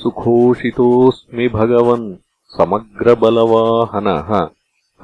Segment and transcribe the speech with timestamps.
[0.00, 2.08] सुखोषितोऽस्मि भगवन्
[2.56, 4.30] समग्रबलवाहनः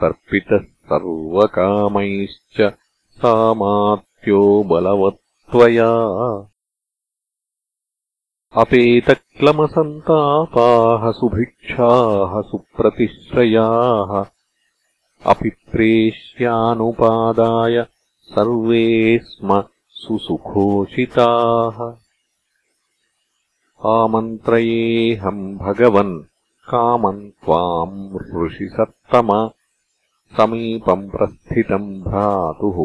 [0.00, 2.56] तर्पितः सर्वकामैश्च
[3.18, 5.90] सामात्यो बलवत्त्वया
[8.56, 14.24] अपेतक्लमसन्तापाः सुभिक्षाः सुप्रतिश्रयाः
[15.26, 17.86] अपि प्रेष्यानुपादाय
[18.22, 21.78] सर्वे स्म सुसुखोषिताः।
[23.90, 26.22] आमन्त्रयेऽहम् भगवन्
[26.70, 29.28] कामम् त्वाम् ऋषिसत्तम
[30.36, 32.78] समीपम् प्रस्थितम् भ्रातुः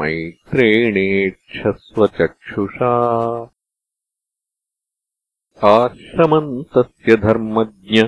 [0.00, 2.92] मैत्रेणेक्षस्वचक्षुषा
[5.64, 8.02] तस्य धर्मज्ञ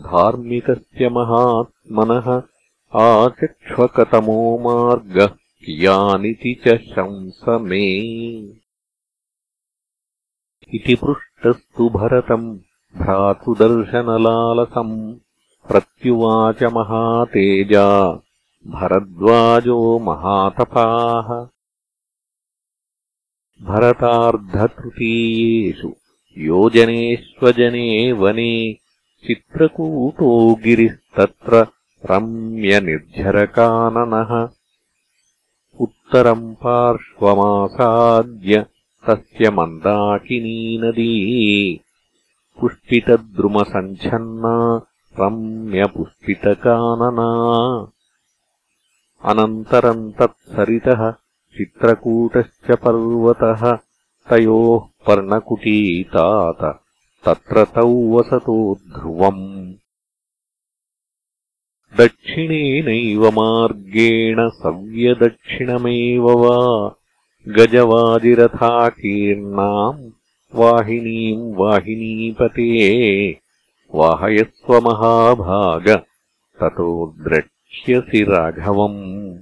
[0.00, 2.42] धार्मिकस्य महात्मनः
[3.00, 7.86] आचक्ष्वकतमो मार्गः कियानिति च शंस मे
[10.74, 12.58] इति पृष्टस्तु भरतम्
[12.98, 15.14] भ्रातृदर्शनलालसम्
[15.68, 18.20] प्रत्युवाच महातेजा
[18.66, 21.48] भरद्वाजो महातपाः।
[23.68, 25.92] भरतार्धतृतीयेषु
[26.38, 28.76] योजनेष्वजने वने
[29.26, 31.66] चित्रकूटो गिरिस्तत्र
[32.10, 34.48] रम्यनिर्झरकाननः।
[35.80, 38.66] उत्तरम् पार्श्वमासाद्य
[39.10, 41.80] तस्य मन्दाकिनी नदी।
[42.60, 44.86] पुष्पितद्रुमसञ्छन्ना
[45.20, 47.28] रम्यपुष्पितकानना।
[49.24, 51.14] अनन्तरम् तत्सरितः
[51.56, 53.78] चित्रकूटश्च पर्वतः
[54.30, 56.80] तयोः पर्णकुटीतात
[57.24, 59.74] तत्र तौ वसतो ध्रुवम्।
[61.98, 66.94] दक्षिणेनैव मार्गेण सव्यदक्षिणमेव वा
[67.48, 70.10] गजवाजिरथाकीर्णाम्
[70.54, 73.40] वाहिनीम् वाहिनीपते
[73.94, 76.02] वाहयस्व महाभाग
[76.60, 79.38] ततो द्रक्ष्यसि राघवम्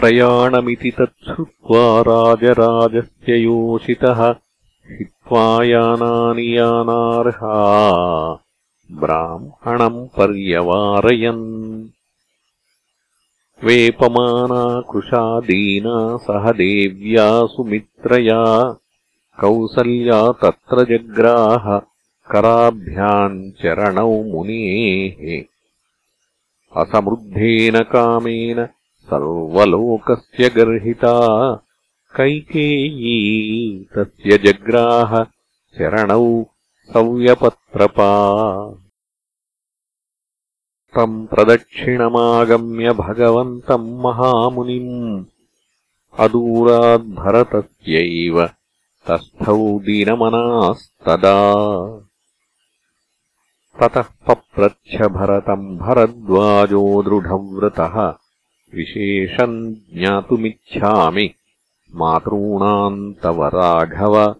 [0.00, 4.34] प्रयाणमिति तच्छ्रुत्वा राजराजस्य योषितः
[4.90, 7.54] हित्वा यानानि यानार्हा
[8.92, 11.88] ब्राह्मणम् पर्यवारयन्।
[13.64, 18.72] वेपमाना कृशा दीना सह देव्या सुमित्रया
[19.40, 21.78] कौसल्या तत्र जग्राह
[22.30, 25.42] कराभ्याम् चरणौ मुनेः।
[26.82, 28.68] असमृद्धेन कामेन
[29.10, 31.14] सर्वलोकस्य गर्हिता।
[32.16, 35.26] कैकेयी तस्य जग्राह
[35.74, 36.44] चरणौ
[36.94, 38.32] सव्यपत्रपा।
[40.94, 45.24] तम् प्रदक्षिणमागम्य भगवन्तम् महामुनिम्।
[46.18, 48.50] अदूराद्भरतस्यैव
[49.08, 51.54] तस्थौ दीनमनास्तदा।
[53.80, 58.27] ततः पप्रच्छ भरतम् भरद्वाजो दृढव्रतः
[58.74, 61.34] विशेषम् ज्ञातुमिच्छामि।
[61.94, 64.34] मातॄणाम् तव राघव।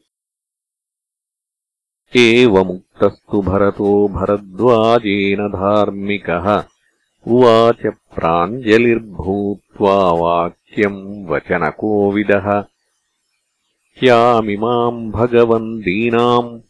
[2.16, 6.64] एवमुक्तस्तु भरतो भरद्वाजेन धार्मिकः।
[7.26, 12.64] उवाच प्राञ्जलिर्भूत्वा वाक्यम् वचनकोविदः।
[14.02, 16.60] यामिमाम् भगवन् दीनाम्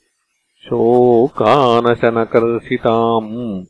[0.65, 3.65] शोकानशनकर्षिताम्।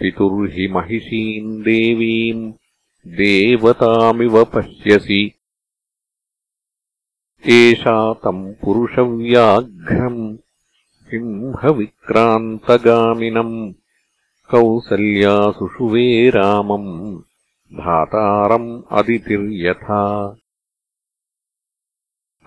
[0.00, 2.52] पितुर्हि महिषीम् देवीम्
[3.06, 5.32] देवतामिव पश्यसि।
[7.46, 10.36] एषा तम् पुरुषव्याघ्रम्
[11.06, 13.72] सिंहविक्रान्तगामिनम्
[14.50, 17.20] कौसल्यासुषुवे रामम्
[17.74, 20.36] धातारम् अदितिर्यथा।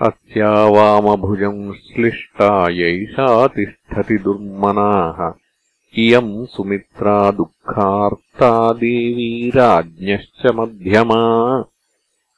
[0.01, 5.46] अस्या वामभुजम् श्लिष्टा यैषा तिष्ठति दुर्मनाः
[5.95, 11.61] इयम् सुमित्रा दुःखार्ता देवी राज्ञश्च मध्यमा।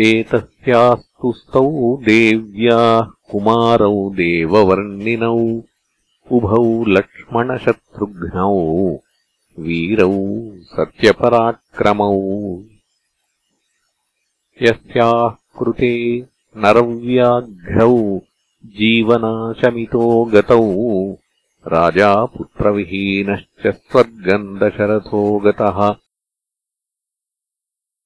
[0.00, 5.38] एतस्यास्तु स्तौ देव्याः कुमारौ देववर्णिनौ
[6.32, 8.54] उभौ लक्ष्मणशत्रुघ्नौ
[9.58, 10.12] वीरौ
[10.62, 12.20] सत्यपराक्रमौ
[14.62, 18.20] यस्याः कृते नरव्याघ्रौ
[18.66, 21.16] जीवनाशमितो गतौ।
[21.68, 25.96] राजा पुत्रविहीनश्च स्वर्गम् दशरथो गतः।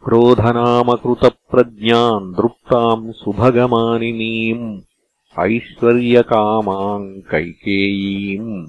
[0.04, 4.80] क्रोधनामकृतप्रज्ञाम् दृप्ताम् सुभगमानिनीम्
[5.40, 8.66] ऐश्वर्यकामाम् कैकेयीम्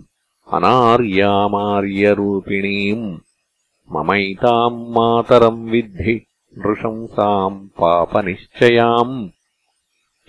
[0.53, 3.17] अनार्यामार्यरूपिणीम्
[3.91, 6.25] ममैताम् मातरम् विद्धि
[6.59, 9.29] नृशंसाम् पापनिश्चयाम्।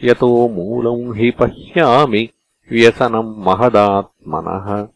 [0.05, 2.29] यतो मूलम् हि पश्यामि
[2.73, 4.89] व्यसनम् महदात्मनः।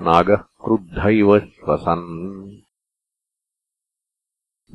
[0.02, 2.52] नागः क्रुद्ध इव श्वसन्।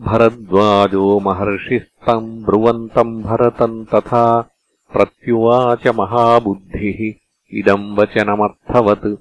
[0.01, 4.51] भरद्वाजो महर्षिस्तम् ब्रुवन्तम् भरतम् तथा
[4.93, 7.15] प्रत्युवाच महाबुद्धिः
[7.59, 9.17] इदम् वचनमर्थवत्।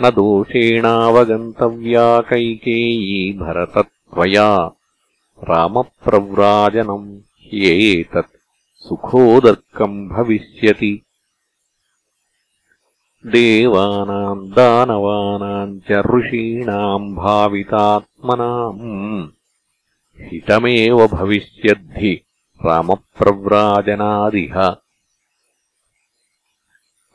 [0.00, 4.70] न दोषेणावगन्तव्या कैकेयी भरतत्वया।
[5.50, 8.36] रामप्रव्राजनम् ह्येतत्।
[8.74, 11.02] सुखोदर्कम् भविष्यति।
[13.26, 19.28] देवानाम् दानवानाम् च ऋषीणाम् भावितात्मनाम्।
[20.20, 22.22] हितमेव भविष्यद्धि
[22.66, 24.76] रामप्रव्राजनादिह।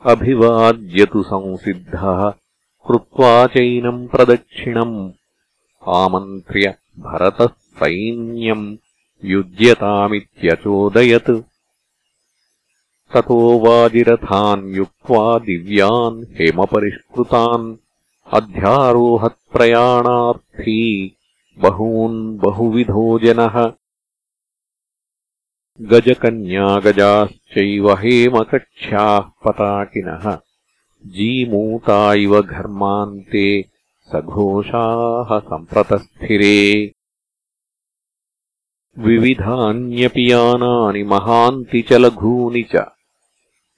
[0.06, 2.34] अभिवाद्यतु संसिद्धः
[2.86, 5.12] कृत्वा चैनम् प्रदक्षिणम्।
[5.88, 8.76] आमन्त्र्य भरतः सैन्यम्
[9.24, 11.42] युज्यतामित्यचोदयत्।
[13.14, 17.76] ततो वाजिरथान् युक्त्वा दिव्यान् हेमपरिष्कृतान्
[18.32, 21.16] अध्यारोहत्प्रयाणार्थी
[21.58, 23.72] बहून् बहुविधो जनः
[25.80, 30.38] गजकन्यागजाश्चैव हेमकक्ष्याः पताकिनः।
[31.06, 33.64] जीमूता इव घर्मान्ते
[34.12, 36.92] सघोषाः सम्प्रतस्थिरे।
[38.98, 42.84] विविधान्यपि यानानि महान्ति च लघूनि च।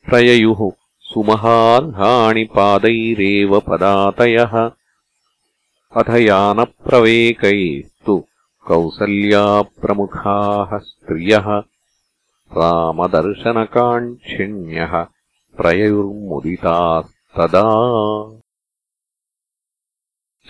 [0.07, 0.71] प्रययुः
[1.01, 4.71] सुमहार्हाणि पादैरेव पदातयः।
[5.97, 8.25] अथ यानप्रवेकैस्तु
[8.67, 11.63] कौसल्याप्रमुखाः स्त्रियः
[12.53, 15.07] रामदर्शनकाङ्क्षिण्यः
[15.57, 17.65] प्रययुर्मुदिताः तदा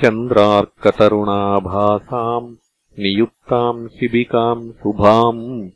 [0.02, 2.56] चन्द्रार्कतरुणाभासाम्
[2.98, 5.70] नियुक्ताम् शिबिकाम् शुभाम्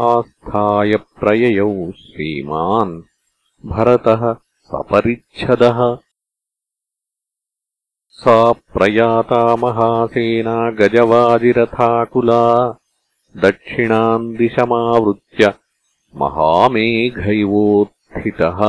[0.00, 3.02] आस्थाय प्रययौ श्रीमान्।
[3.66, 5.98] भरतः सपरिच्छदः।
[8.10, 12.78] सा प्रयाता महासेना गजवाजिरथाकुला
[13.44, 15.48] दक्षिणाम् दिशमावृत्य
[16.20, 18.60] महामेघैवोत्थितः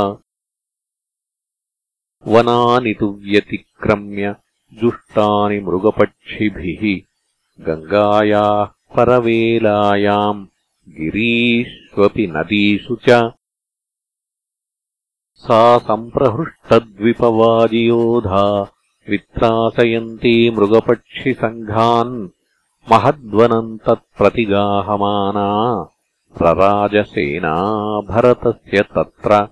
[2.34, 4.26] वनानि तु व्यतिक्रम्य
[4.80, 6.84] जुष्टानि मृगपक्षिभिः
[7.68, 10.42] गङ्गायाः परवेलायाम्
[10.98, 13.10] गिरीष्वपि नदीषु च।
[15.46, 18.44] सा सम्प्रहृष्टद्विपवाजियोधा
[19.10, 22.16] वित्रासयन्ती मृगपक्षिसङ्घान्
[22.92, 25.48] महद्वनम् तत्प्रतिगाहमाना
[26.38, 27.54] प्रराजसेना
[28.02, 29.48] भरतस्य तत्र।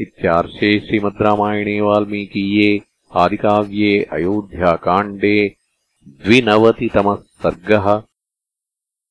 [0.00, 2.80] इत्यार्षे श्रीमद् रामायणे वाल्मीकीये
[3.14, 5.56] आदिकाव्ये अयोध्याकाण्डे
[6.08, 8.02] द्विनवतितमः सर्गः